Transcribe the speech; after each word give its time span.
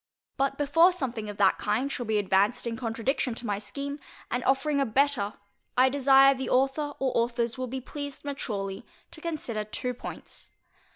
But 0.35 0.57
before 0.57 0.91
something 0.91 1.29
of 1.29 1.37
that 1.37 1.59
kind 1.59 1.91
shall 1.91 2.07
be 2.07 2.17
advanced 2.17 2.65
in 2.65 2.75
contradiction 2.75 3.35
to 3.35 3.45
my 3.45 3.59
scheme, 3.59 3.99
and 4.31 4.43
offering 4.45 4.79
a 4.79 4.85
better, 4.87 5.35
I 5.77 5.89
desire 5.89 6.33
the 6.33 6.49
author 6.49 6.93
or 6.97 7.11
authors 7.15 7.55
will 7.55 7.67
be 7.67 7.81
pleased 7.81 8.25
maturely 8.25 8.83
to 9.11 9.21
consider 9.21 9.63
two 9.63 9.93
points. 9.93 10.53